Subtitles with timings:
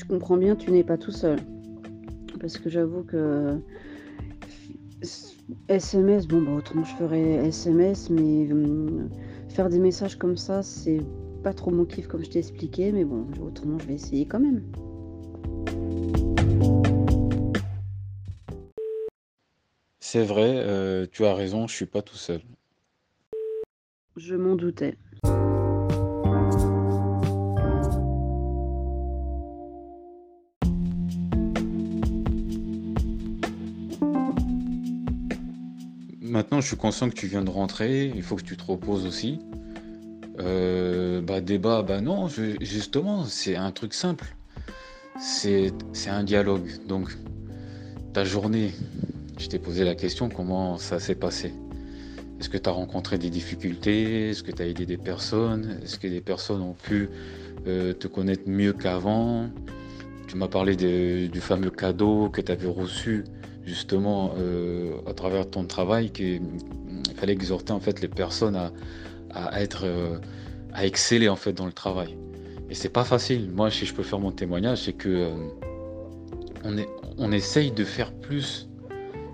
[0.00, 1.38] je comprends bien, tu n'es pas tout seul.
[2.40, 3.60] Parce que j'avoue que
[5.68, 9.10] SMS, bon, bah, autrement je ferais SMS, mais hum,
[9.50, 11.02] faire des messages comme ça, c'est
[11.42, 14.40] pas trop mon kiff comme je t'ai expliqué, mais bon, autrement je vais essayer quand
[14.40, 14.62] même.
[20.00, 22.40] C'est vrai, euh, tu as raison, je suis pas tout seul.
[24.16, 24.96] Je m'en doutais.
[36.20, 39.04] Maintenant, je suis conscient que tu viens de rentrer, il faut que tu te reposes
[39.04, 39.40] aussi.
[40.38, 42.28] Euh, bah débat, bah non,
[42.60, 44.36] justement, c'est un truc simple.
[45.18, 45.72] C'est
[46.06, 46.68] un dialogue.
[46.86, 47.10] Donc,
[48.12, 48.72] ta journée,
[49.38, 51.52] je t'ai posé la question comment ça s'est passé?
[52.38, 54.30] Est-ce que tu as rencontré des difficultés?
[54.30, 55.78] Est-ce que tu as aidé des personnes?
[55.82, 57.10] Est-ce que des personnes ont pu
[57.66, 59.50] euh, te connaître mieux qu'avant?
[60.26, 63.24] Tu m'as parlé du fameux cadeau que tu avais reçu
[63.70, 66.42] justement euh, à travers ton travail qu'il
[67.14, 68.58] fallait exhorter en fait les personnes
[69.32, 70.18] à, être euh,
[70.72, 72.16] à exceller en fait dans le travail.
[72.68, 73.48] Et c'est pas facile.
[73.50, 75.30] Moi, si je peux faire mon témoignage, c'est que
[76.64, 78.68] on, est, on essaye de faire plus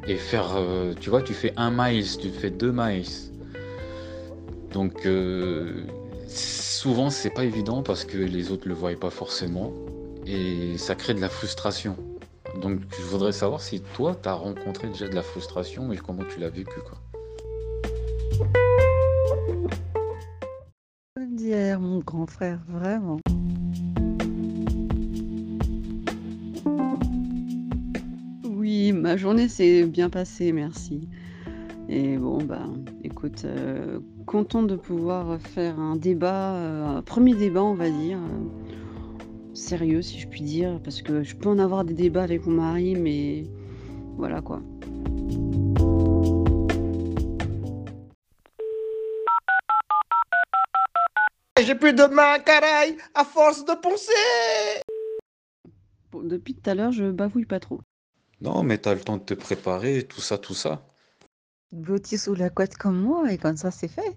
[0.07, 3.05] et faire, euh, tu vois, tu fais un miles, tu fais deux miles.
[4.73, 5.85] Donc euh,
[6.29, 9.73] souvent c'est pas évident parce que les autres le voient pas forcément
[10.27, 11.97] et ça crée de la frustration.
[12.61, 16.25] Donc je voudrais savoir si toi tu as rencontré déjà de la frustration et comment
[16.25, 16.99] tu l'as vécu quoi.
[21.39, 23.21] Hier, mon grand frère, vraiment.
[28.93, 31.09] ma journée s'est bien passée, merci.
[31.89, 32.67] Et bon, bah,
[33.05, 38.19] écoute, euh, content de pouvoir faire un débat, euh, un premier débat, on va dire,
[38.19, 38.66] euh,
[39.57, 42.63] sérieux, si je puis dire, parce que je peux en avoir des débats avec mon
[42.63, 43.45] mari, mais
[44.17, 44.63] voilà quoi.
[51.59, 54.13] J'ai plus de main, caraille, à force de penser.
[56.23, 57.81] depuis tout à l'heure, je bavouille pas trop.
[58.41, 60.87] Non, mais tu as le temps de te préparer, tout ça, tout ça.
[61.73, 64.15] Blotti sous la couette comme moi, et comme ça, c'est fait.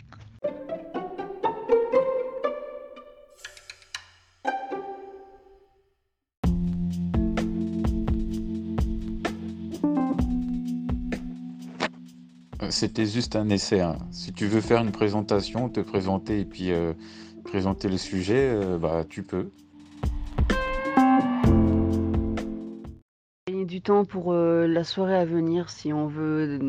[12.69, 13.79] C'était juste un essai.
[13.79, 13.97] Hein.
[14.11, 16.93] Si tu veux faire une présentation, te présenter et puis euh,
[17.43, 19.49] présenter le sujet, euh, bah tu peux.
[23.65, 26.59] du temps pour euh, la soirée à venir si on veut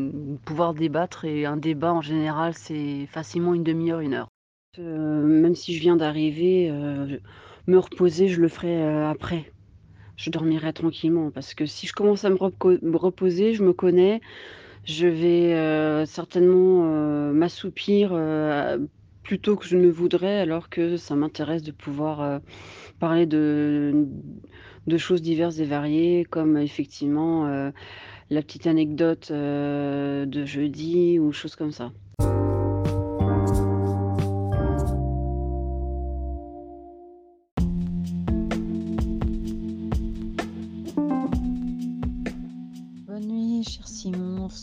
[0.45, 1.25] pouvoir débattre.
[1.25, 4.27] Et un débat, en général, c'est facilement une demi-heure, une heure.
[4.77, 6.69] Même si je viens d'arriver,
[7.65, 9.51] me reposer, je le ferai après.
[10.15, 11.31] Je dormirai tranquillement.
[11.31, 14.21] Parce que si je commence à me, reposer, je me connais,
[14.83, 16.83] je vais certainement
[17.33, 18.11] m'assoupir
[19.23, 22.41] plus tôt que je ne voudrais, alors que ça m'intéresse de pouvoir
[22.99, 24.07] parler de
[24.97, 27.71] choses diverses et variées, comme effectivement euh,
[28.29, 31.91] la petite anecdote euh, de jeudi ou choses comme ça.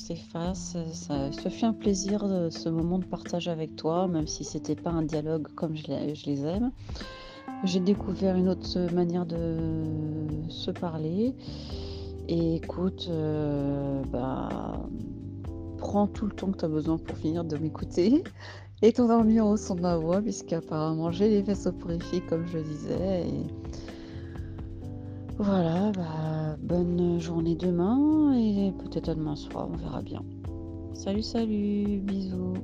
[0.08, 0.54] Stéphane.
[0.54, 4.88] Ça, se fait un plaisir ce moment de partage avec toi, même si c'était pas
[4.88, 6.70] un dialogue comme je les aime.
[7.64, 9.84] J'ai découvert une autre manière de
[10.48, 11.34] se parler.
[12.26, 14.80] Et écoute, euh, bah,
[15.76, 18.24] prends tout le temps que tu as besoin pour finir de m'écouter
[18.82, 23.26] et t'endormir au son de ma voix, puisqu'apparemment j'ai les fesses soporifiques, comme je disais.
[23.28, 23.46] Et
[25.38, 30.22] voilà, bah, bonne journée demain et peut-être demain soir, on verra bien.
[30.94, 32.54] Salut, salut, bisous.